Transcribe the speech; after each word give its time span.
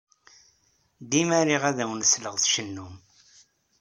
Dima 1.09 1.39
riɣ 1.47 1.63
ad 1.69 1.77
awen-sleɣ 1.83 2.35
tcennum. 2.37 2.95